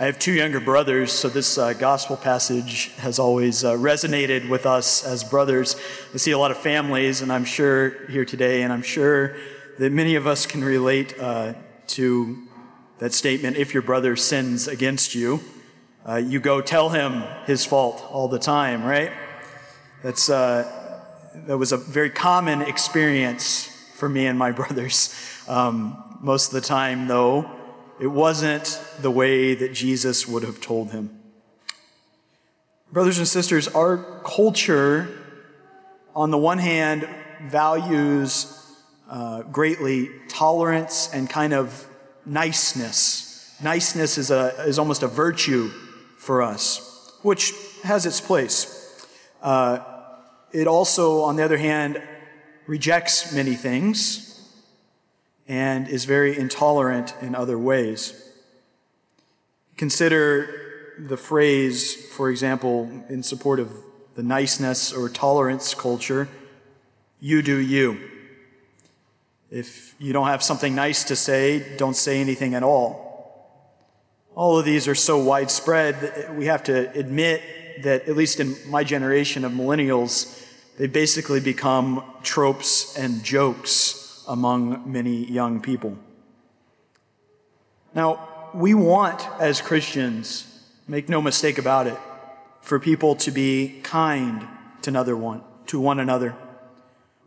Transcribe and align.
I 0.00 0.06
have 0.06 0.18
two 0.18 0.32
younger 0.32 0.60
brothers, 0.60 1.12
so 1.12 1.28
this 1.28 1.58
uh, 1.58 1.74
gospel 1.74 2.16
passage 2.16 2.86
has 2.96 3.18
always 3.18 3.64
uh, 3.64 3.74
resonated 3.74 4.48
with 4.48 4.64
us 4.64 5.04
as 5.04 5.22
brothers. 5.22 5.76
I 6.14 6.16
see 6.16 6.30
a 6.30 6.38
lot 6.38 6.50
of 6.50 6.56
families, 6.56 7.20
and 7.20 7.30
I'm 7.30 7.44
sure 7.44 8.06
here 8.06 8.24
today, 8.24 8.62
and 8.62 8.72
I'm 8.72 8.80
sure 8.80 9.36
that 9.78 9.92
many 9.92 10.14
of 10.14 10.26
us 10.26 10.46
can 10.46 10.64
relate 10.64 11.14
uh, 11.20 11.52
to 11.88 12.48
that 12.96 13.12
statement 13.12 13.58
if 13.58 13.74
your 13.74 13.82
brother 13.82 14.16
sins 14.16 14.68
against 14.68 15.14
you, 15.14 15.40
uh, 16.08 16.16
you 16.16 16.40
go 16.40 16.62
tell 16.62 16.88
him 16.88 17.22
his 17.44 17.66
fault 17.66 18.02
all 18.10 18.26
the 18.26 18.38
time, 18.38 18.82
right? 18.82 19.12
That's, 20.02 20.30
uh, 20.30 21.12
that 21.46 21.58
was 21.58 21.72
a 21.72 21.76
very 21.76 22.08
common 22.08 22.62
experience 22.62 23.66
for 23.96 24.08
me 24.08 24.24
and 24.28 24.38
my 24.38 24.50
brothers. 24.60 25.14
Um, 25.46 26.18
most 26.22 26.46
of 26.46 26.52
the 26.54 26.66
time, 26.66 27.06
though, 27.06 27.59
it 28.00 28.06
wasn't 28.06 28.82
the 29.00 29.10
way 29.10 29.54
that 29.54 29.74
Jesus 29.74 30.26
would 30.26 30.42
have 30.42 30.60
told 30.60 30.90
him. 30.90 31.20
Brothers 32.90 33.18
and 33.18 33.28
sisters, 33.28 33.68
our 33.68 33.98
culture, 34.24 35.08
on 36.16 36.30
the 36.30 36.38
one 36.38 36.58
hand, 36.58 37.06
values 37.42 38.56
uh, 39.08 39.42
greatly 39.42 40.08
tolerance 40.28 41.10
and 41.12 41.28
kind 41.28 41.52
of 41.52 41.86
niceness. 42.24 43.54
Niceness 43.62 44.16
is, 44.16 44.30
a, 44.30 44.54
is 44.66 44.78
almost 44.78 45.02
a 45.02 45.08
virtue 45.08 45.68
for 46.16 46.42
us, 46.42 47.12
which 47.22 47.52
has 47.84 48.06
its 48.06 48.20
place. 48.20 49.06
Uh, 49.42 49.78
it 50.52 50.66
also, 50.66 51.22
on 51.22 51.36
the 51.36 51.44
other 51.44 51.58
hand, 51.58 52.02
rejects 52.66 53.34
many 53.34 53.54
things 53.54 54.29
and 55.50 55.88
is 55.88 56.04
very 56.04 56.38
intolerant 56.38 57.12
in 57.20 57.34
other 57.34 57.58
ways. 57.58 58.30
Consider 59.76 60.94
the 60.96 61.16
phrase, 61.16 62.06
for 62.12 62.30
example, 62.30 62.88
in 63.08 63.24
support 63.24 63.58
of 63.58 63.72
the 64.14 64.22
niceness 64.22 64.92
or 64.92 65.08
tolerance 65.08 65.74
culture 65.74 66.28
you 67.18 67.42
do 67.42 67.56
you. 67.56 67.98
If 69.50 69.96
you 69.98 70.12
don't 70.12 70.28
have 70.28 70.40
something 70.40 70.72
nice 70.76 71.02
to 71.04 71.16
say, 71.16 71.76
don't 71.76 71.96
say 71.96 72.20
anything 72.20 72.54
at 72.54 72.62
all. 72.62 73.66
All 74.36 74.56
of 74.56 74.64
these 74.64 74.86
are 74.86 74.94
so 74.94 75.18
widespread 75.18 76.00
that 76.00 76.36
we 76.36 76.46
have 76.46 76.62
to 76.64 76.92
admit 76.96 77.42
that, 77.82 78.08
at 78.08 78.16
least 78.16 78.38
in 78.38 78.54
my 78.68 78.84
generation 78.84 79.44
of 79.44 79.50
millennials, 79.50 80.46
they 80.78 80.86
basically 80.86 81.40
become 81.40 82.04
tropes 82.22 82.96
and 82.96 83.24
jokes 83.24 83.99
among 84.30 84.90
many 84.90 85.24
young 85.24 85.60
people. 85.60 85.98
Now, 87.92 88.50
we 88.54 88.74
want, 88.74 89.26
as 89.40 89.60
Christians, 89.60 90.46
make 90.86 91.08
no 91.08 91.20
mistake 91.20 91.58
about 91.58 91.88
it, 91.88 91.98
for 92.60 92.78
people 92.78 93.16
to 93.16 93.32
be 93.32 93.80
kind 93.82 94.46
to 94.82 94.90
another 94.90 95.16
one, 95.16 95.42
to 95.66 95.80
one 95.80 95.98
another. 95.98 96.36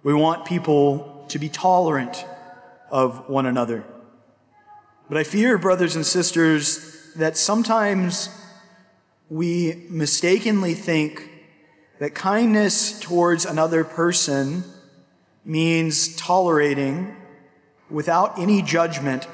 We 0.01 0.13
want 0.13 0.45
people 0.45 1.25
to 1.27 1.37
be 1.39 1.49
tolerant 1.49 2.25
of 2.89 3.27
one 3.27 3.47
another. 3.47 3.83
But 5.09 5.17
I 5.17 5.23
fear, 5.25 5.57
brothers 5.57 5.97
and 5.97 6.05
sisters, 6.05 7.11
that 7.17 7.35
sometimes 7.35 8.29
we 9.29 9.87
mistakenly 9.89 10.73
think 10.73 11.29
that 11.99 12.15
kindness 12.15 12.97
towards 13.01 13.45
another 13.45 13.83
person 13.83 14.63
means 15.45 16.15
tolerating 16.15 17.15
without 17.89 18.39
any 18.39 18.61
judgment 18.61 19.27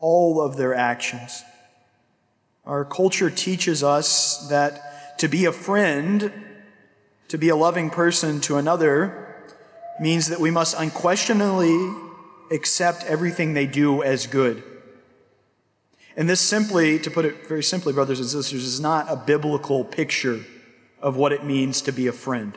all 0.00 0.40
of 0.40 0.56
their 0.56 0.74
actions. 0.74 1.44
Our 2.64 2.84
culture 2.84 3.30
teaches 3.30 3.82
us 3.82 4.48
that 4.48 5.18
to 5.18 5.28
be 5.28 5.44
a 5.44 5.52
friend, 5.52 6.32
to 7.28 7.38
be 7.38 7.48
a 7.48 7.56
loving 7.56 7.90
person 7.90 8.40
to 8.42 8.56
another, 8.56 9.36
means 10.00 10.28
that 10.28 10.40
we 10.40 10.50
must 10.50 10.74
unquestionably 10.78 11.94
accept 12.50 13.04
everything 13.04 13.54
they 13.54 13.66
do 13.66 14.02
as 14.02 14.26
good. 14.26 14.62
And 16.16 16.28
this 16.28 16.40
simply, 16.40 16.98
to 16.98 17.10
put 17.10 17.24
it 17.24 17.46
very 17.46 17.62
simply, 17.62 17.92
brothers 17.92 18.20
and 18.20 18.28
sisters, 18.28 18.64
is 18.64 18.80
not 18.80 19.10
a 19.10 19.16
biblical 19.16 19.84
picture 19.84 20.44
of 21.00 21.16
what 21.16 21.32
it 21.32 21.44
means 21.44 21.80
to 21.82 21.92
be 21.92 22.06
a 22.06 22.12
friend. 22.12 22.56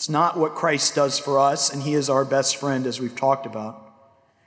It's 0.00 0.08
not 0.08 0.38
what 0.38 0.54
Christ 0.54 0.94
does 0.94 1.18
for 1.18 1.38
us, 1.38 1.70
and 1.70 1.82
He 1.82 1.92
is 1.92 2.08
our 2.08 2.24
best 2.24 2.56
friend, 2.56 2.86
as 2.86 2.98
we've 2.98 3.14
talked 3.14 3.44
about. 3.44 3.92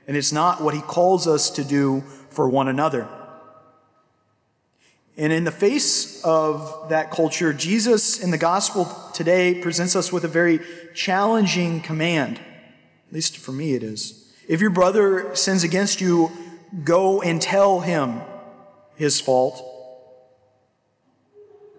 And 0.08 0.16
it's 0.16 0.32
not 0.32 0.60
what 0.60 0.74
He 0.74 0.80
calls 0.80 1.28
us 1.28 1.48
to 1.50 1.62
do 1.62 2.00
for 2.28 2.48
one 2.48 2.66
another. 2.66 3.06
And 5.16 5.32
in 5.32 5.44
the 5.44 5.52
face 5.52 6.20
of 6.24 6.88
that 6.88 7.12
culture, 7.12 7.52
Jesus 7.52 8.20
in 8.20 8.32
the 8.32 8.36
gospel 8.36 8.92
today 9.14 9.60
presents 9.60 9.94
us 9.94 10.12
with 10.12 10.24
a 10.24 10.28
very 10.28 10.58
challenging 10.92 11.80
command. 11.82 12.38
At 12.38 13.12
least 13.12 13.36
for 13.36 13.52
me, 13.52 13.74
it 13.74 13.84
is. 13.84 14.34
If 14.48 14.60
your 14.60 14.70
brother 14.70 15.36
sins 15.36 15.62
against 15.62 16.00
you, 16.00 16.32
go 16.82 17.22
and 17.22 17.40
tell 17.40 17.78
him 17.78 18.22
his 18.96 19.20
fault. 19.20 19.73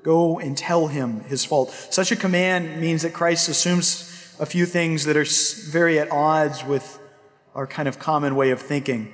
Go 0.05 0.37
and 0.37 0.55
tell 0.55 0.85
him 0.85 1.21
his 1.21 1.43
fault. 1.43 1.71
Such 1.89 2.11
a 2.11 2.15
command 2.15 2.79
means 2.79 3.01
that 3.01 3.11
Christ 3.11 3.49
assumes 3.49 4.35
a 4.39 4.45
few 4.45 4.67
things 4.67 5.05
that 5.05 5.17
are 5.17 5.25
very 5.71 5.97
at 5.97 6.11
odds 6.11 6.63
with 6.63 6.99
our 7.55 7.65
kind 7.65 7.87
of 7.87 7.97
common 7.97 8.35
way 8.35 8.51
of 8.51 8.61
thinking. 8.61 9.11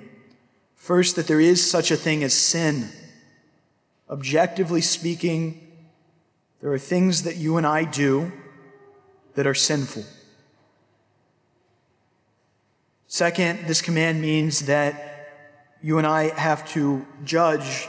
First, 0.76 1.16
that 1.16 1.28
there 1.28 1.40
is 1.40 1.72
such 1.72 1.92
a 1.92 1.96
thing 1.96 2.26
as 2.26 2.34
sin. 2.34 2.90
Objectively 4.10 4.82
speaking, 4.82 5.66
there 6.60 6.74
are 6.74 6.78
things 6.78 7.24
that 7.24 7.38
you 7.38 7.56
and 7.56 7.66
I 7.66 7.86
do 7.86 8.34
that 9.36 9.48
are 9.48 9.56
sinful. 9.56 10.04
Second, 13.08 13.60
this 13.66 13.82
command 13.82 14.22
means 14.22 14.66
that 14.66 15.30
you 15.82 16.00
and 16.00 16.06
I 16.06 16.38
have 16.38 16.68
to 16.72 17.08
judge 17.24 17.88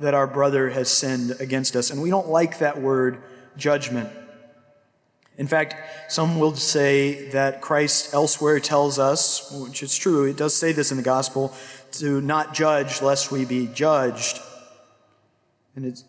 that 0.00 0.14
our 0.14 0.26
brother 0.26 0.70
has 0.70 0.90
sinned 0.90 1.36
against 1.40 1.76
us. 1.76 1.90
And 1.90 2.02
we 2.02 2.10
don't 2.10 2.28
like 2.28 2.58
that 2.58 2.80
word, 2.80 3.22
judgment. 3.56 4.10
In 5.38 5.46
fact, 5.46 5.76
some 6.10 6.38
will 6.38 6.54
say 6.54 7.28
that 7.30 7.60
Christ 7.60 8.14
elsewhere 8.14 8.58
tells 8.58 8.98
us, 8.98 9.50
which 9.52 9.82
is 9.82 9.96
true, 9.96 10.24
it 10.24 10.36
does 10.36 10.54
say 10.54 10.72
this 10.72 10.90
in 10.90 10.96
the 10.96 11.02
gospel, 11.02 11.54
to 11.92 12.20
not 12.20 12.54
judge 12.54 13.02
lest 13.02 13.30
we 13.30 13.44
be 13.44 13.66
judged. 13.66 14.40
And 15.74 15.84
it 15.84 16.02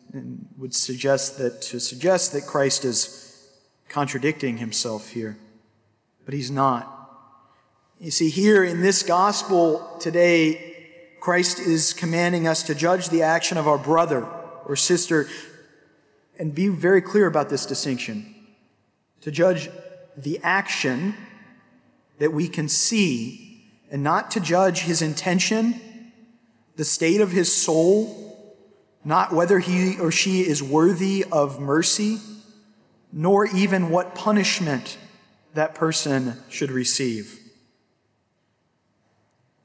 would 0.58 0.74
suggest 0.74 1.38
that 1.40 1.62
to 1.64 1.80
suggest 1.80 2.31
that 2.34 2.46
Christ 2.46 2.86
is 2.86 3.50
contradicting 3.90 4.58
himself 4.58 5.09
here. 5.09 5.38
But 6.24 6.34
he's 6.34 6.52
not. 6.52 6.94
You 8.00 8.12
see, 8.12 8.30
here 8.30 8.64
in 8.64 8.81
this 8.81 9.04
gospel 9.04 9.98
today, 10.00 10.67
Christ 11.20 11.60
is 11.60 11.94
commanding 11.94 12.48
us 12.48 12.64
to 12.64 12.76
judge 12.76 13.10
the 13.10 13.24
action 13.24 13.58
of 13.58 13.68
our 13.68 13.78
brother 13.78 14.26
or 14.66 14.76
sister 14.76 15.28
and 16.40 16.54
be 16.54 16.68
very 16.68 17.02
clear 17.02 17.28
about 17.28 17.50
this 17.50 17.66
distinction. 17.66 18.36
To 19.22 19.32
judge 19.32 19.70
the 20.16 20.40
action 20.44 21.16
that 22.20 22.34
we 22.34 22.48
can 22.48 22.70
see 22.70 23.66
and 23.90 24.04
not 24.04 24.32
to 24.32 24.40
judge 24.40 24.82
his 24.82 25.02
intention, 25.02 25.80
the 26.76 26.86
state 26.86 27.22
of 27.22 27.32
his 27.32 27.54
soul, 27.54 28.56
not 29.04 29.32
whether 29.34 29.60
he 29.60 30.00
or 30.00 30.12
she 30.12 30.42
is 30.42 30.62
worthy 30.62 31.26
of 31.32 31.60
mercy, 31.60 32.20
nor 33.12 33.48
even 33.48 33.90
what 33.90 34.16
punishment 34.16 34.98
that 35.54 35.74
person 35.74 36.34
should 36.50 36.72
receive. 36.72 37.40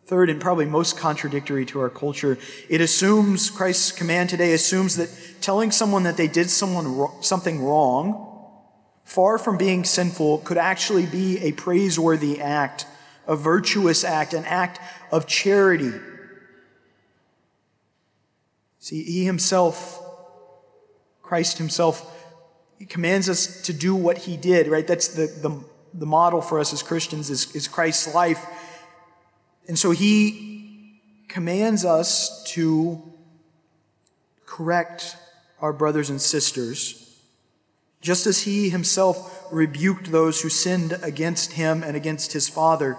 Third, 0.05 0.31
and 0.31 0.41
probably 0.41 0.67
most 0.67 0.99
contradictory 0.99 1.65
to 1.67 1.81
our 1.81 1.89
culture, 1.89 2.37
it 2.69 2.81
assumes, 2.81 3.51
Christ's 3.51 3.93
command 3.93 4.31
today 4.31 4.53
assumes 4.53 4.97
that 4.97 5.09
telling 5.41 5.71
someone 5.71 6.03
that 6.03 6.17
they 6.17 6.27
did 6.27 6.51
someone, 6.51 7.09
something 7.23 7.63
wrong, 7.63 8.29
far 9.05 9.39
from 9.39 9.57
being 9.57 9.85
sinful, 9.85 10.39
could 10.39 10.59
actually 10.59 11.07
be 11.07 11.39
a 11.39 11.53
praiseworthy 11.53 12.41
act, 12.41 12.87
a 13.29 13.37
virtuous 13.37 14.03
act, 14.03 14.35
an 14.35 14.45
act 14.45 14.81
of 15.13 15.27
charity. 15.27 15.93
See, 18.81 19.05
he 19.05 19.25
himself, 19.25 20.03
Christ 21.23 21.59
himself, 21.59 22.13
he 22.77 22.87
commands 22.87 23.29
us 23.29 23.63
to 23.63 23.73
do 23.73 23.95
what 23.95 24.19
he 24.19 24.37
did, 24.37 24.67
right? 24.67 24.87
That's 24.87 25.07
the, 25.07 25.27
the, 25.29 25.65
the 25.95 26.07
model 26.07 26.41
for 26.41 26.59
us 26.59 26.73
as 26.73 26.83
Christians 26.83 27.31
is, 27.31 27.55
is 27.55 27.69
Christ's 27.69 28.13
life. 28.13 28.45
And 29.69 29.79
so 29.79 29.91
he 29.91 31.01
commands 31.29 31.85
us 31.85 32.43
to 32.53 33.03
correct 34.47 35.17
our 35.61 35.73
brothers 35.73 36.11
and 36.11 36.21
sisters, 36.21 37.21
just 38.01 38.27
as 38.27 38.43
he 38.43 38.69
himself 38.69 39.47
rebuked 39.53 40.11
those 40.11 40.41
who 40.43 40.49
sinned 40.49 40.99
against 41.03 41.53
him 41.53 41.83
and 41.83 41.97
against 41.97 42.33
his 42.33 42.49
father. 42.49 42.97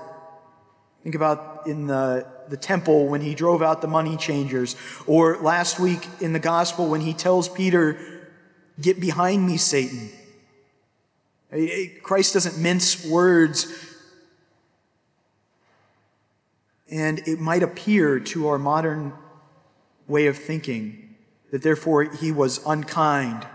Think 1.03 1.15
about 1.15 1.67
in 1.67 1.87
the 1.87 2.25
the 2.49 2.57
temple 2.57 3.07
when 3.07 3.21
he 3.21 3.35
drove 3.35 3.61
out 3.61 3.81
the 3.81 3.87
money 3.87 4.17
changers, 4.17 4.75
or 5.07 5.37
last 5.37 5.79
week 5.79 6.07
in 6.19 6.33
the 6.33 6.39
gospel 6.39 6.89
when 6.89 7.01
he 7.01 7.13
tells 7.13 7.49
Peter, 7.49 7.97
Get 8.81 8.99
behind 8.99 9.45
me, 9.45 9.57
Satan. 9.57 10.09
Christ 12.01 12.33
doesn't 12.33 12.57
mince 12.57 13.05
words, 13.05 13.67
and 16.93 17.27
it 17.27 17.39
might 17.39 17.63
appear 17.63 18.19
to 18.19 18.47
our 18.47 18.59
modern 18.59 19.13
way 20.07 20.27
of 20.27 20.37
thinking 20.37 21.15
that 21.49 21.63
therefore 21.63 22.03
he 22.03 22.31
was 22.31 22.63
unkind 22.67 23.47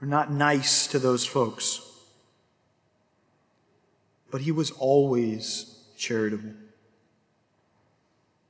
or 0.00 0.06
not 0.06 0.30
nice 0.30 0.86
to 0.86 1.00
those 1.00 1.26
folks. 1.26 1.80
But 4.30 4.42
he 4.42 4.52
was 4.52 4.70
always 4.70 5.80
charitable. 5.98 6.52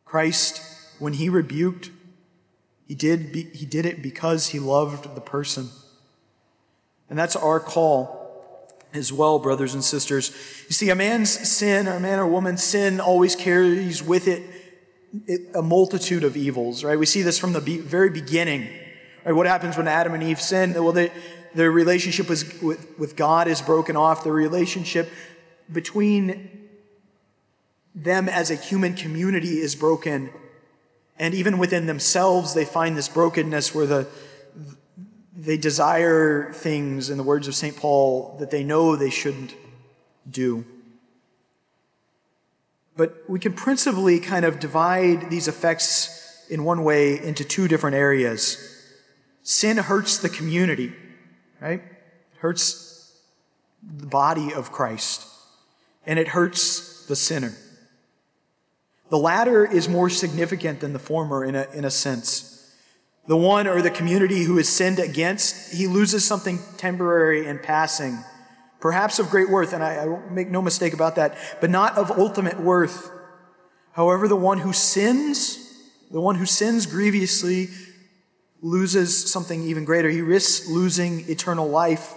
Christ, 0.05 0.61
when 0.99 1.15
he 1.15 1.31
rebuked, 1.31 1.91
he 2.87 2.95
did, 2.95 3.33
be, 3.33 3.45
he 3.55 3.65
did 3.65 3.87
it 3.87 4.03
because 4.03 4.49
he 4.49 4.59
loved 4.59 5.15
the 5.15 5.21
person. 5.23 5.71
And 7.09 7.19
that's 7.19 7.37
our 7.37 7.59
call 7.59 8.24
as 8.95 9.13
well, 9.13 9.39
brothers 9.39 9.75
and 9.75 9.85
sisters. 9.85 10.31
You 10.69 10.73
see, 10.73 10.89
a 10.91 10.95
man's 10.95 11.31
sin, 11.31 11.89
a 11.89 11.99
man 12.01 12.19
or 12.19 12.27
woman's 12.27 12.63
sin 12.63 13.01
always 13.01 13.35
carries 13.37 14.03
with 14.03 14.29
it 14.29 14.43
a 15.55 15.63
multitude 15.63 16.25
of 16.25 16.37
evils, 16.37 16.83
right? 16.83 16.99
We 16.99 17.07
see 17.07 17.23
this 17.23 17.39
from 17.39 17.53
the 17.53 17.61
very 17.61 18.11
beginning. 18.11 18.69
Right? 19.25 19.33
What 19.33 19.47
happens 19.47 19.77
when 19.77 19.89
Adam 19.89 20.15
and 20.15 20.23
Eve 20.23 20.41
sin? 20.41 20.75
Well, 20.75 20.93
they, 20.93 21.13
their 21.55 21.71
relationship 21.71 22.29
with, 22.29 22.63
with 22.99 23.17
God 23.17 23.47
is 23.49 23.63
broken 23.63 23.97
off. 23.97 24.25
The 24.25 24.33
relationship 24.33 25.11
between 25.73 26.69
them 27.95 28.29
as 28.29 28.51
a 28.51 28.57
human 28.57 28.95
community 28.95 29.61
is 29.61 29.75
broken. 29.77 30.31
And 31.17 31.33
even 31.33 31.59
within 31.59 31.87
themselves, 31.87 32.55
they 32.55 32.65
find 32.65 32.97
this 32.97 33.09
brokenness 33.09 33.73
where 33.73 33.87
the, 33.87 34.09
they 35.37 35.57
desire 35.57 36.53
things, 36.53 37.11
in 37.11 37.17
the 37.17 37.25
words 37.25 37.49
of 37.49 37.55
St. 37.55 37.77
Paul, 37.77 38.37
that 38.39 38.51
they 38.51 38.63
know 38.63 38.95
they 38.95 39.11
shouldn't 39.11 39.55
do. 40.31 40.65
But 42.97 43.25
we 43.29 43.41
can 43.41 43.53
principally 43.53 44.21
kind 44.21 44.45
of 44.45 44.61
divide 44.61 45.31
these 45.31 45.49
effects 45.49 46.47
in 46.49 46.65
one 46.65 46.85
way 46.85 47.21
into 47.21 47.45
two 47.45 47.67
different 47.67 47.97
areas. 47.97 48.71
Sin 49.43 49.77
hurts 49.77 50.19
the 50.19 50.29
community, 50.29 50.93
right? 51.61 51.81
It 51.81 52.39
hurts 52.39 53.19
the 53.83 54.07
body 54.07 54.55
of 54.55 54.71
Christ, 54.71 55.27
and 56.07 56.19
it 56.19 56.29
hurts 56.29 57.07
the 57.07 57.17
sinner. 57.17 57.55
The 59.11 59.19
latter 59.19 59.67
is 59.67 59.89
more 59.89 60.09
significant 60.09 60.81
than 60.81 60.93
the 60.93 60.99
former 60.99 61.45
in 61.45 61.55
a, 61.57 61.67
in 61.75 61.85
a 61.85 61.91
sense. 61.91 62.54
The 63.27 63.37
one 63.37 63.67
or 63.67 63.81
the 63.81 63.91
community 63.91 64.45
who 64.45 64.59
is 64.59 64.69
sinned 64.69 64.99
against, 64.99 65.73
he 65.73 65.87
loses 65.87 66.25
something 66.25 66.59
temporary 66.77 67.47
and 67.47 67.63
passing 67.63 68.19
perhaps 68.85 69.19
of 69.19 69.31
great 69.31 69.49
worth, 69.49 69.73
and 69.73 69.83
I, 69.83 70.05
I 70.05 70.31
make 70.31 70.51
no 70.51 70.61
mistake 70.61 70.93
about 70.93 71.17
that, 71.17 71.39
but 71.59 71.71
not 71.71 71.97
of 71.97 72.11
ultimate 72.11 72.61
worth. 72.61 73.11
However, 73.93 74.29
the 74.29 74.37
one 74.37 74.59
who 74.59 74.75
sins, 74.75 75.57
the 76.11 76.21
one 76.21 76.35
who 76.35 76.45
sins 76.45 76.85
grievously, 76.85 77.71
loses 78.61 79.33
something 79.33 79.63
even 79.63 79.87
greater. 79.87 80.11
He 80.11 80.21
risks 80.21 80.69
losing 80.69 81.27
eternal 81.31 81.67
life. 81.67 82.13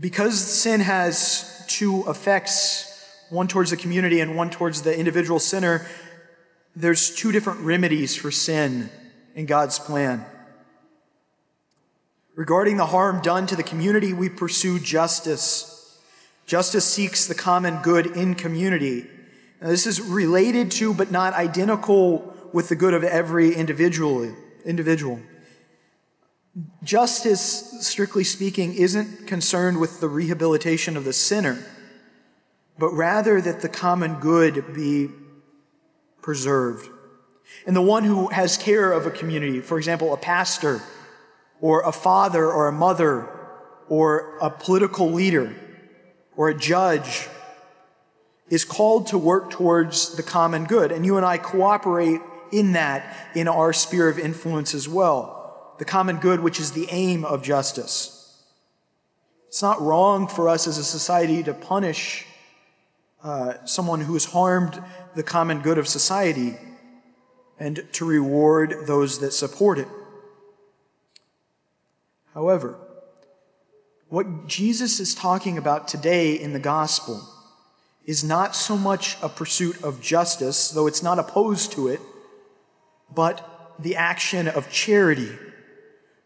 Because 0.00 0.40
sin 0.40 0.80
has 0.80 1.64
two 1.68 2.02
effects, 2.08 2.90
one 3.30 3.46
towards 3.46 3.70
the 3.70 3.76
community 3.76 4.18
and 4.18 4.36
one 4.36 4.50
towards 4.50 4.82
the 4.82 4.98
individual 4.98 5.38
sinner, 5.38 5.86
there's 6.74 7.14
two 7.14 7.30
different 7.30 7.60
remedies 7.60 8.16
for 8.16 8.32
sin 8.32 8.90
in 9.34 9.46
God's 9.46 9.78
plan. 9.78 10.24
Regarding 12.34 12.76
the 12.76 12.86
harm 12.86 13.22
done 13.22 13.46
to 13.46 13.56
the 13.56 13.62
community, 13.62 14.12
we 14.12 14.28
pursue 14.28 14.78
justice. 14.78 15.98
Justice 16.46 16.84
seeks 16.84 17.26
the 17.26 17.34
common 17.34 17.80
good 17.82 18.06
in 18.06 18.34
community. 18.34 19.06
Now, 19.60 19.68
this 19.68 19.86
is 19.86 20.00
related 20.00 20.70
to, 20.72 20.92
but 20.92 21.10
not 21.10 21.32
identical 21.34 22.34
with 22.52 22.68
the 22.68 22.76
good 22.76 22.94
of 22.94 23.04
every 23.04 23.54
individual. 23.54 24.34
individual. 24.64 25.20
Justice, 26.82 27.86
strictly 27.86 28.24
speaking, 28.24 28.74
isn't 28.74 29.26
concerned 29.26 29.80
with 29.80 30.00
the 30.00 30.08
rehabilitation 30.08 30.96
of 30.96 31.04
the 31.04 31.12
sinner, 31.12 31.58
but 32.78 32.90
rather 32.90 33.40
that 33.40 33.60
the 33.60 33.68
common 33.68 34.20
good 34.20 34.74
be 34.74 35.08
preserved. 36.22 36.88
And 37.66 37.74
the 37.74 37.82
one 37.82 38.04
who 38.04 38.28
has 38.28 38.56
care 38.56 38.92
of 38.92 39.06
a 39.06 39.10
community, 39.10 39.60
for 39.60 39.78
example, 39.78 40.12
a 40.12 40.16
pastor, 40.16 40.82
or 41.60 41.82
a 41.82 41.92
father 41.92 42.44
or 42.44 42.68
a 42.68 42.72
mother 42.72 43.28
or 43.88 44.36
a 44.40 44.50
political 44.50 45.10
leader 45.10 45.54
or 46.36 46.50
a 46.50 46.54
judge 46.54 47.28
is 48.50 48.64
called 48.64 49.06
to 49.06 49.18
work 49.18 49.50
towards 49.50 50.16
the 50.16 50.22
common 50.22 50.64
good. 50.64 50.92
And 50.92 51.06
you 51.06 51.16
and 51.16 51.24
I 51.24 51.38
cooperate 51.38 52.20
in 52.52 52.72
that 52.72 53.16
in 53.34 53.48
our 53.48 53.72
sphere 53.72 54.08
of 54.08 54.18
influence 54.18 54.74
as 54.74 54.88
well. 54.88 55.74
The 55.78 55.84
common 55.84 56.18
good, 56.18 56.40
which 56.40 56.60
is 56.60 56.72
the 56.72 56.86
aim 56.90 57.24
of 57.24 57.42
justice. 57.42 58.42
It's 59.48 59.62
not 59.62 59.80
wrong 59.80 60.28
for 60.28 60.48
us 60.48 60.66
as 60.66 60.78
a 60.78 60.84
society 60.84 61.42
to 61.44 61.54
punish 61.54 62.26
uh, 63.22 63.54
someone 63.64 64.02
who 64.02 64.12
has 64.12 64.26
harmed 64.26 64.82
the 65.14 65.22
common 65.22 65.60
good 65.60 65.78
of 65.78 65.88
society 65.88 66.58
and 67.58 67.86
to 67.92 68.04
reward 68.04 68.86
those 68.86 69.20
that 69.20 69.32
support 69.32 69.78
it. 69.78 69.88
However, 72.34 72.76
what 74.08 74.46
Jesus 74.46 75.00
is 75.00 75.14
talking 75.14 75.56
about 75.56 75.88
today 75.88 76.34
in 76.34 76.52
the 76.52 76.58
gospel 76.58 77.22
is 78.04 78.22
not 78.22 78.54
so 78.54 78.76
much 78.76 79.16
a 79.22 79.28
pursuit 79.28 79.82
of 79.82 80.00
justice, 80.00 80.70
though 80.70 80.86
it's 80.86 81.02
not 81.02 81.18
opposed 81.18 81.72
to 81.72 81.88
it, 81.88 82.00
but 83.12 83.74
the 83.78 83.96
action 83.96 84.48
of 84.48 84.70
charity, 84.70 85.30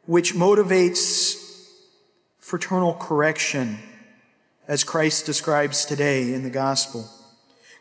which 0.07 0.35
motivates 0.35 1.69
fraternal 2.41 2.95
correction, 2.95 3.79
as 4.67 4.85
Christ 4.85 5.25
describes 5.25 5.85
today 5.85 6.35
in 6.35 6.43
the 6.43 6.51
gospel. 6.51 7.09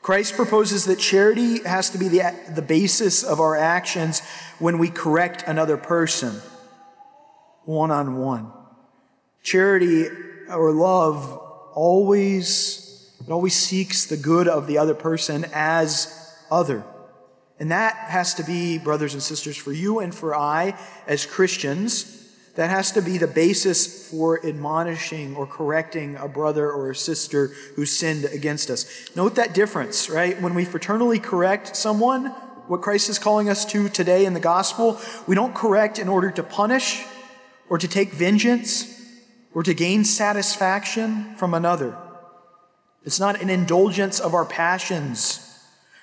Christ 0.08 0.38
proposes 0.38 0.86
that 0.86 1.00
charity 1.00 1.62
has 1.64 1.90
to 1.90 1.98
be 1.98 2.08
the, 2.08 2.34
the 2.56 2.62
basis 2.62 3.24
of 3.24 3.42
our 3.42 3.58
actions 3.58 4.22
when 4.58 4.78
we 4.78 4.90
correct 4.90 5.44
another 5.46 5.76
person 5.76 6.42
one 7.66 7.92
on 7.92 8.16
one. 8.16 8.50
Charity 9.44 10.08
or 10.50 10.72
love 10.72 11.38
always, 11.74 13.12
it 13.20 13.30
always 13.30 13.54
seeks 13.54 14.06
the 14.06 14.16
good 14.16 14.48
of 14.48 14.66
the 14.66 14.78
other 14.78 14.96
person 14.96 15.46
as 15.54 16.34
other. 16.50 16.86
And 17.60 17.72
that 17.72 17.94
has 17.94 18.34
to 18.36 18.44
be, 18.44 18.78
brothers 18.78 19.14
and 19.14 19.22
sisters, 19.22 19.58
for 19.58 19.74
you 19.74 20.00
and 20.00 20.16
for 20.16 20.34
I 20.34 20.80
as 21.06 21.26
Christians, 21.26 22.27
that 22.58 22.72
has 22.72 22.92
to 22.92 23.04
be 23.04 23.20
the 23.20 23.28
basis 23.28 24.10
for 24.10 24.44
admonishing 24.44 25.36
or 25.36 25.46
correcting 25.46 26.16
a 26.16 26.28
brother 26.28 26.70
or 26.72 26.90
a 26.90 26.96
sister 26.96 27.52
who 27.76 27.86
sinned 27.86 28.26
against 28.26 28.72
us. 28.72 29.16
Note 29.16 29.36
that 29.36 29.54
difference, 29.54 30.10
right? 30.10 30.42
When 30.42 30.56
we 30.56 30.66
fraternally 30.66 31.22
correct 31.22 31.78
someone, 31.78 32.26
what 32.66 32.82
Christ 32.82 33.10
is 33.10 33.20
calling 33.20 33.48
us 33.48 33.64
to 33.66 33.90
today 33.90 34.26
in 34.26 34.34
the 34.34 34.40
gospel, 34.40 35.00
we 35.28 35.36
don't 35.36 35.54
correct 35.54 36.00
in 36.00 36.10
order 36.10 36.32
to 36.32 36.42
punish 36.42 37.06
or 37.70 37.78
to 37.78 37.88
take 37.88 38.12
vengeance 38.12 39.02
or 39.54 39.62
to 39.62 39.76
gain 39.76 40.04
satisfaction 40.04 41.36
from 41.36 41.54
another. 41.54 41.96
It's 43.04 43.20
not 43.20 43.40
an 43.40 43.52
indulgence 43.52 44.20
of 44.20 44.34
our 44.34 44.46
passions. 44.46 45.44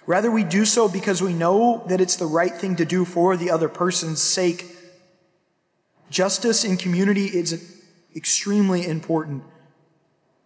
Rather, 0.07 0.31
we 0.31 0.45
do 0.45 0.65
so 0.65 0.89
because 0.89 1.21
we 1.21 1.33
know 1.33 1.85
that 1.89 2.01
it's 2.01 2.17
the 2.17 2.27
right 2.27 2.55
thing 2.55 2.77
to 2.77 2.85
do 2.85 3.05
for 3.05 3.37
the 3.37 3.51
other 3.51 3.69
person's 3.69 4.23
sake. 4.23 4.74
Justice 6.15 6.65
in 6.65 6.77
community 6.77 7.25
is 7.25 7.83
extremely 8.15 8.87
important, 8.87 9.43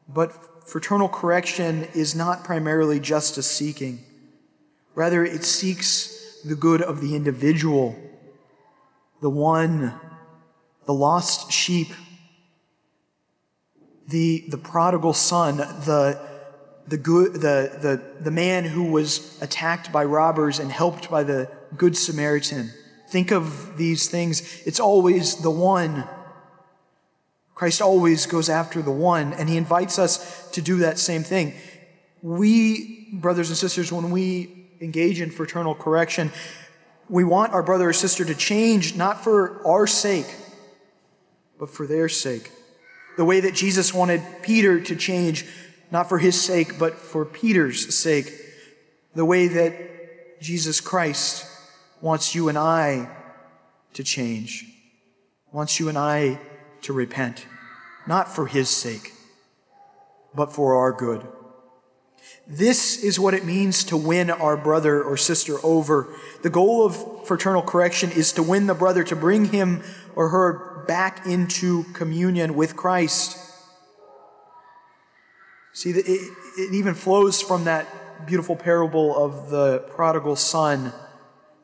but 0.08 0.32
fraternal 0.66 1.10
correction 1.10 1.86
is 1.94 2.14
not 2.14 2.42
primarily 2.42 2.98
justice 2.98 3.46
seeking. 3.46 3.98
Rather, 4.94 5.26
it 5.26 5.44
seeks 5.44 6.40
the 6.42 6.54
good 6.54 6.80
of 6.80 7.02
the 7.02 7.14
individual, 7.14 7.94
the 9.20 9.28
one 9.28 9.92
the 10.86 10.94
lost 10.94 11.52
sheep, 11.52 11.88
the, 14.06 14.46
the 14.48 14.56
prodigal 14.56 15.12
son, 15.12 15.58
the, 15.58 16.18
the, 16.86 16.96
good, 16.96 17.34
the, 17.34 17.76
the, 17.82 18.22
the 18.22 18.30
man 18.30 18.64
who 18.64 18.84
was 18.84 19.38
attacked 19.42 19.92
by 19.92 20.02
robbers 20.02 20.58
and 20.60 20.72
helped 20.72 21.10
by 21.10 21.22
the 21.24 21.50
Good 21.76 21.94
Samaritan. 21.94 22.72
Think 23.08 23.30
of 23.30 23.78
these 23.78 24.08
things. 24.08 24.62
It's 24.66 24.80
always 24.80 25.36
the 25.36 25.50
one. 25.50 26.06
Christ 27.54 27.80
always 27.80 28.26
goes 28.26 28.50
after 28.50 28.82
the 28.82 28.92
one, 28.92 29.32
and 29.32 29.48
he 29.48 29.56
invites 29.56 29.98
us 29.98 30.50
to 30.50 30.60
do 30.60 30.78
that 30.78 30.98
same 30.98 31.22
thing. 31.22 31.54
We, 32.20 33.08
brothers 33.14 33.48
and 33.48 33.56
sisters, 33.56 33.90
when 33.90 34.10
we 34.10 34.66
engage 34.80 35.22
in 35.22 35.30
fraternal 35.30 35.74
correction, 35.74 36.30
we 37.08 37.24
want 37.24 37.54
our 37.54 37.62
brother 37.62 37.88
or 37.88 37.92
sister 37.94 38.26
to 38.26 38.34
change 38.34 38.94
not 38.94 39.24
for 39.24 39.66
our 39.66 39.86
sake, 39.86 40.32
but 41.58 41.70
for 41.70 41.86
their 41.86 42.10
sake. 42.10 42.52
The 43.16 43.24
way 43.24 43.40
that 43.40 43.54
Jesus 43.54 43.94
wanted 43.94 44.22
Peter 44.42 44.80
to 44.82 44.94
change, 44.94 45.46
not 45.90 46.10
for 46.10 46.18
his 46.18 46.38
sake, 46.38 46.78
but 46.78 46.94
for 46.94 47.24
Peter's 47.24 47.96
sake. 47.98 48.32
The 49.14 49.24
way 49.24 49.48
that 49.48 50.40
Jesus 50.40 50.80
Christ 50.82 51.46
wants 52.00 52.34
you 52.34 52.48
and 52.48 52.58
I 52.58 53.08
to 53.94 54.04
change, 54.04 54.64
wants 55.52 55.80
you 55.80 55.88
and 55.88 55.98
I 55.98 56.40
to 56.82 56.92
repent, 56.92 57.46
not 58.06 58.34
for 58.34 58.46
his 58.46 58.68
sake, 58.68 59.12
but 60.34 60.52
for 60.52 60.76
our 60.76 60.92
good. 60.92 61.26
This 62.46 63.02
is 63.02 63.20
what 63.20 63.34
it 63.34 63.44
means 63.44 63.84
to 63.84 63.96
win 63.96 64.30
our 64.30 64.56
brother 64.56 65.02
or 65.02 65.16
sister 65.16 65.56
over. 65.62 66.08
The 66.42 66.50
goal 66.50 66.84
of 66.84 67.26
fraternal 67.26 67.62
correction 67.62 68.10
is 68.10 68.32
to 68.32 68.42
win 68.42 68.66
the 68.66 68.74
brother, 68.74 69.04
to 69.04 69.16
bring 69.16 69.46
him 69.46 69.82
or 70.14 70.30
her 70.30 70.84
back 70.86 71.26
into 71.26 71.84
communion 71.92 72.54
with 72.54 72.74
Christ. 72.74 73.38
See, 75.74 75.90
it, 75.90 76.04
it 76.06 76.74
even 76.74 76.94
flows 76.94 77.42
from 77.42 77.64
that 77.64 78.26
beautiful 78.26 78.56
parable 78.56 79.16
of 79.16 79.50
the 79.50 79.80
prodigal 79.90 80.36
son. 80.36 80.92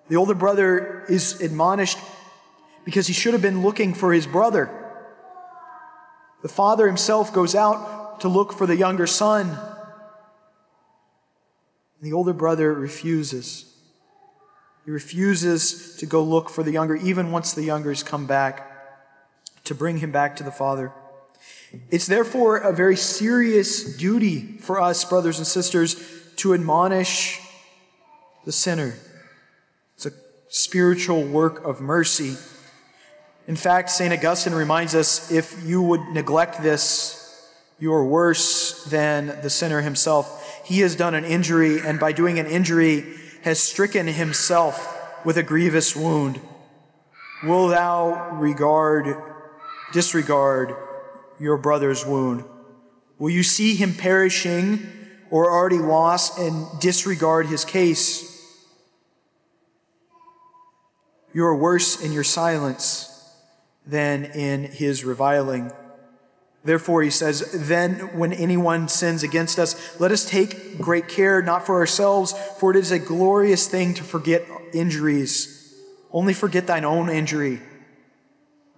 The 0.09 0.17
older 0.17 0.35
brother 0.35 1.05
is 1.09 1.41
admonished 1.41 1.99
because 2.85 3.07
he 3.07 3.13
should 3.13 3.33
have 3.33 3.43
been 3.43 3.63
looking 3.63 3.95
for 3.95 4.13
his 4.13 4.27
brother. 4.27 4.71
The 6.43 6.49
father 6.49 6.87
himself 6.87 7.33
goes 7.33 7.55
out 7.55 8.21
to 8.21 8.29
look 8.29 8.53
for 8.53 8.67
the 8.67 8.77
younger 8.77 9.07
son. 9.07 9.49
And 9.49 9.59
The 12.03 12.13
older 12.13 12.35
brother 12.35 12.73
refuses. 12.75 13.75
He 14.85 14.91
refuses 14.91 15.97
to 15.97 16.07
go 16.07 16.23
look 16.23 16.51
for 16.51 16.63
the 16.63 16.73
younger, 16.73 16.97
even 16.97 17.33
once 17.33 17.55
the 17.55 17.63
youngers 17.63 18.03
come 18.03 18.27
back, 18.27 18.71
to 19.65 19.75
bring 19.75 19.99
him 19.99 20.13
back 20.13 20.37
to 20.37 20.43
the 20.43 20.53
father. 20.53 20.93
It's 21.91 22.07
therefore 22.07 22.59
a 22.59 22.73
very 22.75 22.97
serious 22.97 23.97
duty 23.97 24.59
for 24.59 24.81
us, 24.81 25.03
brothers 25.05 25.39
and 25.39 25.47
sisters, 25.47 25.97
to 26.37 26.53
admonish 26.53 27.41
the 28.45 28.53
sinner. 28.53 28.95
Spiritual 30.57 31.25
work 31.25 31.65
of 31.65 31.81
mercy. 31.81 32.37
In 33.49 33.57
fact, 33.57 33.91
St. 33.91 34.13
Augustine 34.15 34.55
reminds 34.55 34.95
us 34.95 35.33
if 35.33 35.61
you 35.65 35.83
would 35.83 36.01
neglect 36.13 36.63
this, 36.63 37.51
you 37.81 37.93
are 37.93 38.07
worse 38.07 38.85
than 38.85 39.27
the 39.43 39.51
sinner 39.51 39.81
himself 39.81 40.63
he 40.65 40.79
has 40.79 40.95
done 40.95 41.17
an 41.17 41.25
injury, 41.25 41.81
and 41.81 41.99
by 41.99 42.13
doing 42.13 42.39
an 42.39 42.47
injury, 42.47 43.05
has 43.43 43.61
stricken 43.61 44.07
himself 44.07 45.25
with 45.25 45.37
a 45.37 45.43
grievous 45.43 45.97
wound. 45.97 46.41
Will 47.43 47.67
thou 47.67 48.31
regard, 48.37 49.21
disregard 49.93 50.73
your 51.41 51.57
brother's 51.57 52.07
wound? 52.07 52.45
Will 53.19 53.31
you 53.31 53.43
see 53.43 53.75
him 53.75 53.93
perishing 53.93 54.87
or 55.33 55.51
already 55.51 55.79
lost 55.79 56.39
and 56.39 56.67
disregard 56.81 57.47
his 57.47 57.65
case? 57.65 58.34
You 61.35 61.45
are 61.45 61.55
worse 61.55 62.01
in 62.01 62.13
your 62.13 62.25
silence 62.25 63.11
than 63.87 64.25
in 64.25 64.65
his 64.65 65.05
reviling. 65.05 65.73
Therefore, 66.65 67.03
he 67.03 67.11
says, 67.11 67.51
then 67.53 68.17
when 68.17 68.33
anyone 68.33 68.89
sins 68.89 69.23
against 69.23 69.59
us, 69.59 70.01
let 70.01 70.13
us 70.13 70.25
take 70.25 70.79
great 70.79 71.09
care, 71.09 71.43
not 71.43 71.67
for 71.67 71.75
ourselves, 71.75 72.33
for 72.59 72.71
it 72.71 72.77
is 72.77 72.91
a 72.91 72.99
glorious 72.99 73.69
thing 73.69 73.93
to 73.95 74.03
forget 74.03 74.47
injuries. 74.73 75.75
Only 76.11 76.33
forget 76.33 76.67
thine 76.67 76.85
own 76.85 77.11
injury, 77.11 77.61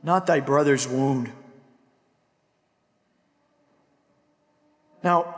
not 0.03 0.27
thy 0.27 0.41
brother's 0.41 0.89
wound. 0.89 1.31
Now, 5.05 5.35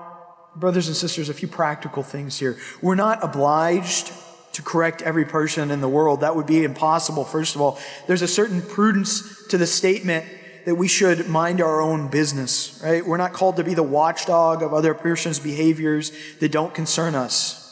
brothers 0.57 0.87
and 0.87 0.97
sisters, 0.97 1.29
a 1.29 1.35
few 1.35 1.49
practical 1.49 2.03
things 2.03 2.39
here. 2.39 2.57
We're 2.81 2.95
not 2.95 3.23
obliged 3.23 4.13
to 4.53 4.63
correct 4.63 5.03
every 5.03 5.25
person 5.25 5.71
in 5.71 5.81
the 5.81 5.89
world. 5.89 6.21
That 6.21 6.37
would 6.37 6.47
be 6.47 6.65
impossible, 6.65 7.25
first 7.25 7.55
of 7.55 7.61
all. 7.61 7.79
There's 8.07 8.23
a 8.23 8.29
certain 8.29 8.63
prudence 8.63 9.47
to 9.49 9.59
the 9.59 9.67
statement 9.67 10.27
that 10.65 10.75
we 10.75 10.89
should 10.89 11.29
mind 11.29 11.61
our 11.61 11.81
own 11.81 12.09
business, 12.09 12.81
right? 12.85 13.07
We're 13.07 13.17
not 13.17 13.33
called 13.33 13.57
to 13.57 13.65
be 13.65 13.75
the 13.75 13.83
watchdog 13.83 14.63
of 14.63 14.75
other 14.75 14.93
persons' 14.95 15.39
behaviors 15.39 16.13
that 16.41 16.53
don't 16.53 16.75
concern 16.75 17.15
us. 17.15 17.65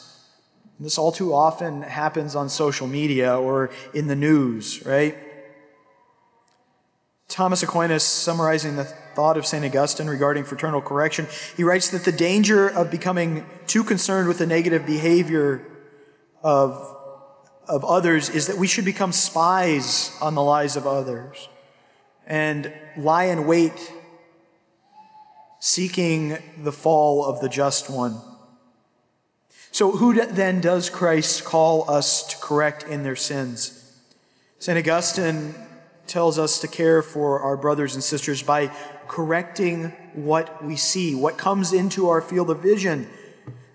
This 0.79 0.97
all 0.97 1.11
too 1.11 1.33
often 1.33 1.81
happens 1.81 2.35
on 2.35 2.49
social 2.49 2.87
media 2.87 3.37
or 3.37 3.71
in 3.93 4.07
the 4.07 4.15
news, 4.15 4.85
right? 4.85 5.17
Thomas 7.27 7.61
Aquinas, 7.61 8.03
summarizing 8.03 8.77
the 8.77 8.85
thought 8.85 9.37
of 9.37 9.45
St. 9.45 9.65
Augustine 9.65 10.07
regarding 10.07 10.43
fraternal 10.43 10.81
correction, 10.81 11.27
he 11.55 11.63
writes 11.63 11.89
that 11.89 12.05
the 12.05 12.11
danger 12.11 12.67
of 12.67 12.89
becoming 12.89 13.45
too 13.65 13.83
concerned 13.83 14.27
with 14.27 14.37
the 14.37 14.45
negative 14.45 14.85
behavior 14.85 15.61
of, 16.43 16.95
of 17.67 17.83
others 17.83 18.29
is 18.29 18.47
that 18.47 18.57
we 18.57 18.67
should 18.67 18.85
become 18.85 19.11
spies 19.11 20.15
on 20.21 20.35
the 20.35 20.43
lives 20.43 20.75
of 20.75 20.87
others 20.87 21.49
and 22.25 22.73
lie 22.97 23.25
in 23.25 23.47
wait, 23.47 23.93
seeking 25.59 26.37
the 26.63 26.71
fall 26.71 27.25
of 27.25 27.39
the 27.39 27.49
just 27.49 27.89
one. 27.89 28.19
So, 29.71 29.91
who 29.91 30.25
then 30.25 30.61
does 30.61 30.89
Christ 30.89 31.45
call 31.45 31.89
us 31.89 32.23
to 32.27 32.37
correct 32.37 32.83
in 32.83 33.03
their 33.03 33.15
sins? 33.15 33.95
St. 34.59 34.77
Augustine 34.77 35.53
tells 36.07 36.39
us 36.39 36.59
to 36.61 36.67
care 36.67 37.01
for 37.01 37.41
our 37.41 37.57
brothers 37.57 37.93
and 37.93 38.03
sisters 38.03 38.41
by 38.41 38.71
correcting 39.07 39.93
what 40.13 40.63
we 40.63 40.75
see, 40.75 41.13
what 41.13 41.37
comes 41.37 41.73
into 41.73 42.09
our 42.09 42.21
field 42.21 42.49
of 42.49 42.61
vision. 42.61 43.07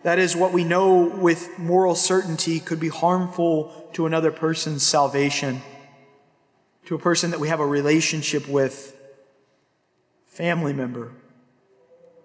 That 0.03 0.19
is, 0.19 0.35
what 0.35 0.53
we 0.53 0.65
know 0.65 1.05
with 1.05 1.59
moral 1.59 1.95
certainty 1.95 2.59
could 2.59 2.81
be 2.81 2.89
harmful 2.89 3.89
to 3.93 4.07
another 4.07 4.33
person's 4.33 4.83
salvation 4.83 5.63
to 6.87 6.95
a 6.97 6.99
person 6.99 7.31
that 7.31 7.41
we 7.41 7.49
have 7.49 7.61
a 7.61 7.67
relationship 7.67 8.49
with, 8.49 8.97
family 10.27 10.73
member, 10.73 11.13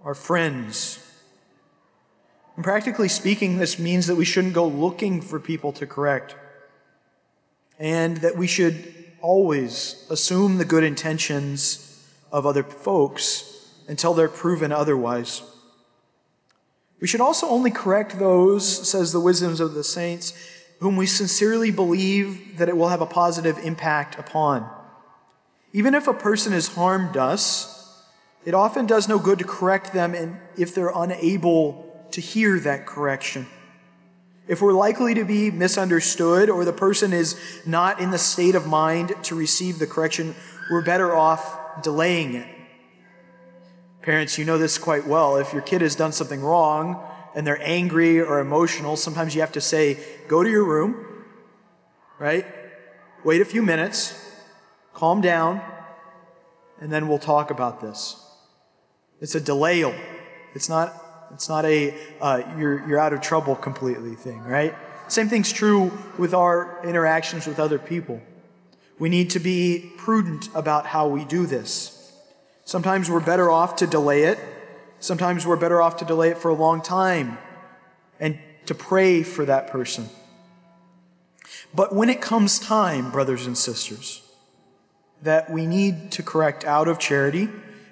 our 0.04 0.16
friends. 0.16 1.00
And 2.56 2.64
practically 2.64 3.08
speaking, 3.08 3.60
this 3.60 3.78
means 3.78 4.08
that 4.08 4.16
we 4.16 4.26
shouldn't 4.26 4.56
go 4.56 4.68
looking 4.68 5.22
for 5.22 5.40
people 5.40 5.72
to 5.74 5.86
correct, 5.86 6.36
and 7.78 8.18
that 8.18 8.36
we 8.36 8.48
should 8.48 8.94
always 9.22 10.08
assume 10.10 10.58
the 10.58 10.66
good 10.66 10.84
intentions 10.84 12.04
of 12.32 12.46
other 12.46 12.64
folks 12.64 13.70
until 13.88 14.14
they're 14.14 14.28
proven 14.28 14.72
otherwise. 14.72 15.44
We 17.00 17.08
should 17.08 17.22
also 17.22 17.48
only 17.48 17.72
correct 17.72 18.18
those, 18.18 18.90
says 18.90 19.12
the 19.12 19.20
wisdoms 19.20 19.60
of 19.60 19.74
the 19.74 19.84
saints, 19.84 20.34
whom 20.80 20.96
we 20.96 21.06
sincerely 21.06 21.72
believe 21.72 22.58
that 22.58 22.70
it 22.70 22.78
will 22.78 22.90
have 22.90 23.02
a 23.02 23.06
positive 23.06 23.58
impact 23.60 24.18
upon. 24.18 24.70
Even 25.74 25.94
if 25.94 26.08
a 26.08 26.14
person 26.14 26.54
has 26.54 26.70
harmed 26.70 27.18
us, 27.18 28.04
it 28.46 28.54
often 28.54 28.86
does 28.86 29.08
no 29.08 29.20
good 29.20 29.40
to 29.40 29.46
correct 29.46 29.94
them 29.94 30.16
and 30.16 30.40
if 30.58 30.74
they're 30.74 30.94
unable 30.96 32.08
to 32.12 32.22
hear 32.22 32.60
that 32.60 32.86
correction. 32.86 33.48
If 34.48 34.62
we're 34.62 34.74
likely 34.74 35.14
to 35.16 35.26
be 35.26 35.52
misunderstood 35.52 36.50
or 36.50 36.64
the 36.64 36.74
person 36.74 37.12
is 37.12 37.36
not 37.66 38.00
in 38.00 38.12
the 38.12 38.18
state 38.18 38.56
of 38.56 38.66
mind 38.66 39.14
to 39.24 39.36
receive 39.36 39.78
the 39.78 39.88
correction, 39.88 40.36
we're 40.72 40.84
better 40.84 41.14
off 41.14 41.84
delaying 41.84 42.36
it. 42.36 42.57
Parents, 44.08 44.38
you 44.38 44.46
know 44.46 44.58
this 44.58 44.78
quite 44.78 45.06
well. 45.06 45.36
If 45.36 45.52
your 45.52 45.62
kid 45.62 45.82
has 45.82 45.94
done 45.94 46.14
something 46.14 46.40
wrong, 46.40 47.04
and 47.36 47.46
they're 47.46 47.60
angry 47.62 48.22
or 48.22 48.40
emotional, 48.40 48.96
sometimes 48.96 49.36
you 49.36 49.42
have 49.42 49.52
to 49.52 49.60
say, 49.60 50.00
go 50.30 50.44
to 50.44 50.50
your 50.50 50.64
room, 50.64 51.26
right? 52.18 52.46
Wait 53.26 53.42
a 53.42 53.46
few 53.46 53.62
minutes, 53.62 54.18
calm 54.94 55.20
down, 55.20 55.62
and 56.80 56.90
then 56.90 57.10
we'll 57.10 57.20
talk 57.20 57.52
about 57.52 57.82
this. 57.82 58.16
It's 59.20 59.36
a 59.36 59.42
delayal. 59.42 59.94
It's 60.56 60.70
not, 60.70 60.94
it's 61.34 61.50
not 61.50 61.66
a 61.66 61.94
uh, 62.22 62.44
you're, 62.58 62.88
you're 62.88 63.00
out 63.00 63.12
of 63.12 63.20
trouble 63.20 63.58
completely 63.58 64.16
thing, 64.16 64.42
right? 64.44 64.74
Same 65.10 65.28
thing's 65.28 65.52
true 65.52 65.92
with 66.18 66.34
our 66.34 66.80
interactions 66.86 67.46
with 67.46 67.60
other 67.60 67.78
people. 67.78 68.22
We 69.00 69.10
need 69.10 69.32
to 69.32 69.40
be 69.40 69.92
prudent 69.98 70.48
about 70.56 70.86
how 70.86 71.10
we 71.10 71.26
do 71.26 71.46
this. 71.46 71.97
Sometimes 72.68 73.10
we're 73.10 73.20
better 73.20 73.50
off 73.50 73.78
to 73.78 73.88
delay 73.88 74.26
it 74.26 74.38
Sometimes 75.00 75.46
we're 75.46 75.58
better 75.58 75.82
off 75.82 75.98
to 75.98 76.06
delay 76.06 76.30
it 76.30 76.38
for 76.38 76.50
a 76.50 76.56
long 76.56 76.82
time 76.82 77.38
and 78.20 78.40
to 78.66 78.74
pray 78.74 79.24
for 79.24 79.46
that 79.46 79.68
person. 79.68 80.10
But 81.74 81.94
when 81.94 82.10
it 82.10 82.22
comes 82.22 82.60
time, 82.60 83.12
brothers 83.12 83.46
and 83.46 83.58
sisters, 83.58 84.24
that 85.22 85.52
we 85.52 85.66
need 85.66 86.12
to 86.14 86.24
correct 86.24 86.66
out 86.66 86.88
of 86.88 87.00
charity, 87.00 87.50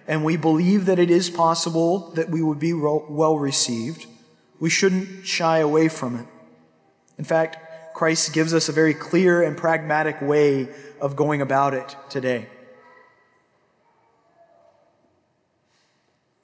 and 0.07 0.23
we 0.23 0.37
believe 0.37 0.85
that 0.85 0.99
it 0.99 1.11
is 1.11 1.29
possible 1.29 2.11
that 2.11 2.29
we 2.29 2.41
would 2.41 2.59
be 2.59 2.73
well 2.73 3.37
received, 3.37 4.07
we 4.59 4.69
shouldn't 4.69 5.25
shy 5.25 5.59
away 5.59 5.87
from 5.87 6.15
it. 6.15 6.25
In 7.17 7.25
fact, 7.25 7.93
Christ 7.93 8.33
gives 8.33 8.53
us 8.53 8.67
a 8.67 8.71
very 8.71 8.93
clear 8.93 9.41
and 9.41 9.55
pragmatic 9.55 10.21
way 10.21 10.69
of 10.99 11.15
going 11.15 11.41
about 11.41 11.73
it 11.73 11.95
today. 12.09 12.47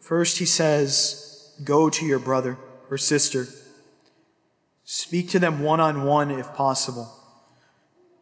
First, 0.01 0.39
he 0.39 0.46
says, 0.46 1.53
Go 1.63 1.89
to 1.89 2.05
your 2.05 2.20
brother 2.20 2.58
or 2.89 2.98
sister. 2.98 3.48
Speak 4.84 5.29
to 5.29 5.39
them 5.39 5.62
one 5.62 5.79
on 5.79 6.03
one 6.03 6.31
if 6.31 6.53
possible. 6.53 7.10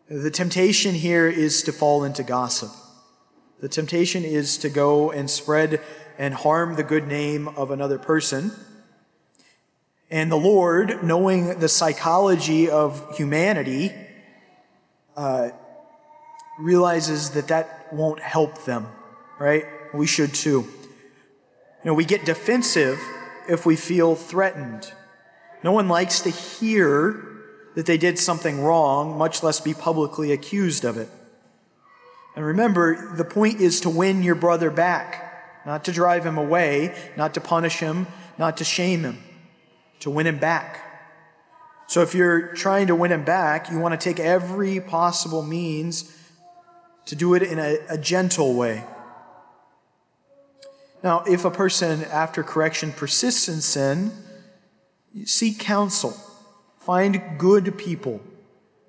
The 0.10 0.30
temptation 0.30 0.94
here 0.94 1.28
is 1.28 1.64
to 1.64 1.72
fall 1.72 2.04
into 2.04 2.22
gossip. 2.22 2.70
The 3.62 3.70
temptation 3.70 4.24
is 4.24 4.58
to 4.60 4.70
go 4.70 5.10
and 5.12 5.30
spread 5.30 5.82
and 6.18 6.34
harm 6.34 6.76
the 6.76 6.84
good 6.84 7.08
name 7.08 7.48
of 7.48 7.72
another 7.72 7.98
person. 7.98 8.52
And 10.12 10.32
the 10.32 10.38
Lord, 10.38 11.04
knowing 11.04 11.60
the 11.60 11.70
psychology 11.70 12.70
of 12.70 13.16
humanity, 13.16 13.94
uh, 15.16 15.50
realizes 16.60 17.32
that 17.32 17.48
that 17.48 17.88
won't 17.94 18.20
help 18.20 18.66
them, 18.66 18.88
right? 19.40 19.66
We 19.94 20.08
should 20.08 20.34
too. 20.34 20.68
You 21.84 21.92
know, 21.92 21.94
we 21.94 22.06
get 22.06 22.26
defensive 22.26 23.00
if 23.48 23.66
we 23.66 23.76
feel 23.76 24.16
threatened. 24.16 24.92
No 25.64 25.72
one 25.72 25.88
likes 25.88 26.20
to 26.22 26.30
hear 26.30 27.26
that 27.76 27.86
they 27.86 27.98
did 27.98 28.20
something 28.20 28.62
wrong, 28.62 29.18
much 29.18 29.44
less 29.44 29.62
be 29.62 29.74
publicly 29.74 30.32
accused 30.32 30.84
of 30.84 30.98
it. 30.98 31.10
And 32.36 32.46
remember, 32.46 33.16
the 33.16 33.24
point 33.24 33.62
is 33.62 33.82
to 33.82 33.90
win 33.90 34.24
your 34.24 34.36
brother 34.36 34.70
back, 34.70 35.64
not 35.66 35.86
to 35.86 35.92
drive 35.92 36.26
him 36.26 36.38
away, 36.38 36.96
not 37.16 37.34
to 37.36 37.42
punish 37.42 37.78
him, 37.78 38.08
not 38.38 38.58
to 38.58 38.64
shame 38.64 39.04
him, 39.04 39.24
to 40.02 40.10
win 40.10 40.28
him 40.28 40.38
back. 40.38 40.86
So 41.88 42.02
if 42.02 42.14
you're 42.14 42.54
trying 42.54 42.88
to 42.88 42.96
win 42.96 43.12
him 43.12 43.24
back, 43.24 43.72
you 43.72 43.80
want 43.80 44.00
to 44.00 44.04
take 44.04 44.20
every 44.20 44.80
possible 44.80 45.42
means 45.42 46.16
to 47.06 47.16
do 47.16 47.34
it 47.34 47.44
in 47.44 47.58
a, 47.58 47.78
a 47.90 47.98
gentle 47.98 48.54
way. 48.54 48.84
Now, 51.02 51.24
if 51.28 51.46
a 51.46 51.52
person 51.52 52.04
after 52.06 52.44
correction 52.44 52.92
persists 52.92 53.48
in 53.48 53.62
sin, 53.62 54.12
seek 55.26 55.60
counsel. 55.60 56.12
Find 56.80 57.22
good 57.38 57.78
people, 57.78 58.22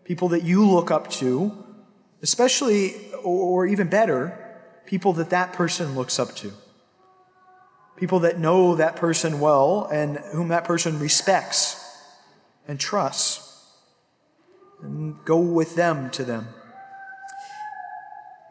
people 0.05 0.29
that 0.29 0.43
you 0.43 0.67
look 0.69 0.91
up 0.91 1.11
to, 1.13 1.53
especially, 2.23 2.95
or 3.23 3.67
even 3.67 3.89
better, 3.89 4.37
people 4.87 5.13
that 5.15 5.31
that 5.31 5.53
person 5.53 5.95
looks 5.95 6.19
up 6.19 6.35
to. 6.37 6.53
People 7.97 8.21
that 8.21 8.39
know 8.39 8.77
that 8.77 8.97
person 8.97 9.41
well 9.41 9.87
and 9.93 10.17
whom 10.33 10.49
that 10.49 10.65
person 10.65 10.99
respects 10.99 11.85
and 12.67 12.81
trusts. 12.81 13.47
And 14.83 15.23
go 15.25 15.39
with 15.39 15.77
them 15.77 16.11
to 16.11 16.25
them. 16.25 16.49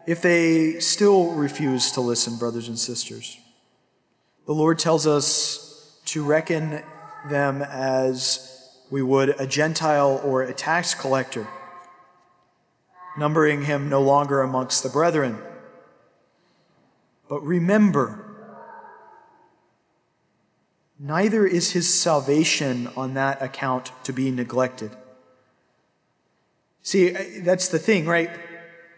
If 0.05 0.21
they 0.21 0.79
still 0.79 1.31
refuse 1.31 1.91
to 1.93 2.01
listen, 2.01 2.37
brothers 2.37 2.67
and 2.67 2.77
sisters, 2.77 3.39
the 4.49 4.55
Lord 4.55 4.79
tells 4.79 5.05
us 5.05 5.99
to 6.05 6.23
reckon 6.23 6.81
them 7.29 7.61
as 7.61 8.67
we 8.89 8.99
would 8.99 9.39
a 9.39 9.45
Gentile 9.45 10.19
or 10.25 10.41
a 10.41 10.53
tax 10.53 10.95
collector, 10.95 11.47
numbering 13.15 13.65
him 13.65 13.89
no 13.89 14.01
longer 14.01 14.41
amongst 14.41 14.81
the 14.81 14.89
brethren. 14.89 15.37
But 17.29 17.41
remember, 17.41 18.25
neither 20.97 21.45
is 21.45 21.73
his 21.73 21.93
salvation 21.93 22.89
on 22.97 23.13
that 23.13 23.43
account 23.43 23.91
to 24.05 24.11
be 24.11 24.31
neglected. 24.31 24.89
See, 26.81 27.11
that's 27.41 27.67
the 27.67 27.77
thing, 27.77 28.07
right? 28.07 28.31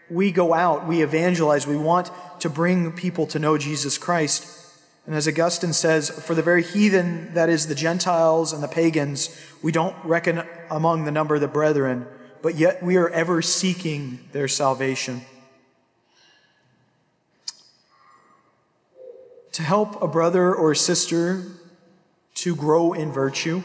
We 0.08 0.32
go 0.32 0.54
out, 0.54 0.88
we 0.88 1.02
evangelize, 1.02 1.66
we 1.66 1.76
want 1.76 2.10
to 2.38 2.48
bring 2.48 2.92
people 2.92 3.26
to 3.26 3.38
know 3.38 3.58
Jesus 3.58 3.98
Christ. 3.98 4.60
And 5.06 5.16
as 5.16 5.26
Augustine 5.26 5.72
says, 5.72 6.10
for 6.10 6.34
the 6.34 6.42
very 6.42 6.62
heathen, 6.62 7.34
that 7.34 7.48
is 7.48 7.66
the 7.66 7.74
Gentiles 7.74 8.52
and 8.52 8.62
the 8.62 8.68
pagans, 8.68 9.36
we 9.60 9.72
don't 9.72 9.96
reckon 10.04 10.42
among 10.70 11.04
the 11.04 11.10
number 11.10 11.34
of 11.34 11.40
the 11.40 11.48
brethren, 11.48 12.06
but 12.40 12.54
yet 12.54 12.82
we 12.82 12.96
are 12.96 13.08
ever 13.08 13.42
seeking 13.42 14.20
their 14.30 14.46
salvation. 14.46 15.22
To 19.52 19.62
help 19.62 20.00
a 20.00 20.08
brother 20.08 20.54
or 20.54 20.74
sister 20.74 21.42
to 22.36 22.56
grow 22.56 22.92
in 22.92 23.12
virtue, 23.12 23.62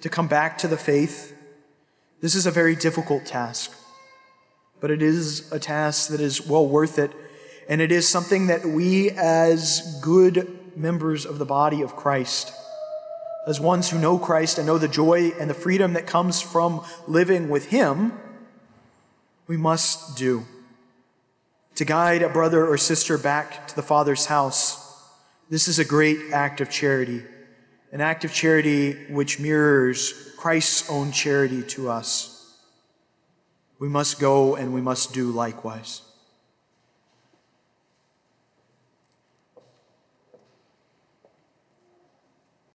to 0.00 0.08
come 0.08 0.26
back 0.26 0.58
to 0.58 0.68
the 0.68 0.76
faith, 0.76 1.34
this 2.20 2.34
is 2.34 2.46
a 2.46 2.50
very 2.50 2.74
difficult 2.74 3.24
task. 3.24 3.72
But 4.80 4.90
it 4.90 5.02
is 5.02 5.50
a 5.52 5.58
task 5.58 6.10
that 6.10 6.20
is 6.20 6.46
well 6.46 6.66
worth 6.66 6.98
it. 6.98 7.12
And 7.68 7.80
it 7.80 7.90
is 7.90 8.06
something 8.06 8.48
that 8.48 8.66
we, 8.66 9.10
as 9.10 9.98
good 10.02 10.58
members 10.76 11.24
of 11.24 11.38
the 11.38 11.44
body 11.44 11.82
of 11.82 11.96
Christ, 11.96 12.52
as 13.46 13.60
ones 13.60 13.90
who 13.90 13.98
know 13.98 14.18
Christ 14.18 14.58
and 14.58 14.66
know 14.66 14.78
the 14.78 14.88
joy 14.88 15.32
and 15.38 15.50
the 15.50 15.54
freedom 15.54 15.92
that 15.92 16.06
comes 16.06 16.40
from 16.40 16.84
living 17.06 17.48
with 17.48 17.66
Him, 17.66 18.12
we 19.46 19.56
must 19.56 20.16
do. 20.16 20.44
To 21.76 21.84
guide 21.84 22.22
a 22.22 22.28
brother 22.28 22.66
or 22.66 22.78
sister 22.78 23.18
back 23.18 23.68
to 23.68 23.76
the 23.76 23.82
Father's 23.82 24.26
house, 24.26 24.80
this 25.50 25.68
is 25.68 25.78
a 25.78 25.84
great 25.84 26.32
act 26.32 26.60
of 26.60 26.70
charity, 26.70 27.22
an 27.92 28.00
act 28.00 28.24
of 28.24 28.32
charity 28.32 28.92
which 29.10 29.38
mirrors 29.38 30.32
Christ's 30.38 30.88
own 30.88 31.12
charity 31.12 31.62
to 31.62 31.90
us. 31.90 32.54
We 33.78 33.88
must 33.88 34.20
go 34.20 34.54
and 34.54 34.72
we 34.72 34.80
must 34.80 35.12
do 35.12 35.30
likewise. 35.30 36.02